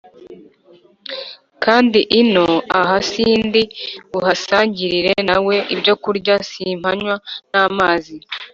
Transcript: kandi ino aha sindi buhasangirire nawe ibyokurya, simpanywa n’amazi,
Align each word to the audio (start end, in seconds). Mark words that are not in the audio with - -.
kandi 1.63 1.99
ino 2.21 2.47
aha 2.79 2.97
sindi 3.09 3.61
buhasangirire 4.11 5.13
nawe 5.29 5.55
ibyokurya, 5.73 6.35
simpanywa 6.49 7.15
n’amazi, 7.51 8.15